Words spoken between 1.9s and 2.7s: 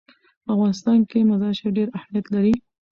اهمیت لري.